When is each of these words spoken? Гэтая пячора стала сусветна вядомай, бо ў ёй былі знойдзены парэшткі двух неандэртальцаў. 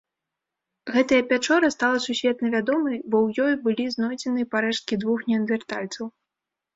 Гэтая 0.93 1.17
пячора 1.31 1.67
стала 1.75 1.97
сусветна 2.05 2.47
вядомай, 2.55 2.97
бо 3.09 3.17
ў 3.25 3.49
ёй 3.49 3.53
былі 3.67 3.85
знойдзены 3.97 4.47
парэшткі 4.55 4.99
двух 5.05 5.19
неандэртальцаў. 5.29 6.05